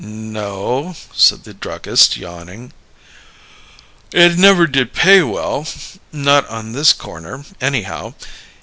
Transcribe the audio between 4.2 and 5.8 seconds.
never did pay well